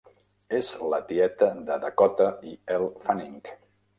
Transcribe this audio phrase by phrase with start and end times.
[0.59, 3.55] És la tieta de Dakota i Elle Fanning.